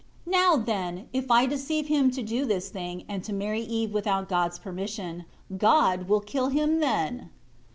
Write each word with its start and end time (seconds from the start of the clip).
11 0.25 0.31
Now, 0.31 0.55
then, 0.65 1.07
if 1.13 1.29
I 1.29 1.45
deceive 1.45 1.85
him 1.85 2.09
to 2.09 2.23
do 2.23 2.43
this 2.47 2.69
thing, 2.71 3.05
and 3.07 3.23
to 3.23 3.31
marry 3.31 3.61
Eve 3.61 3.93
without 3.93 4.27
God's 4.27 4.57
permission, 4.57 5.25
God 5.55 6.09
will 6.09 6.21
kill 6.21 6.47
him 6.49 6.79
then." 6.79 7.29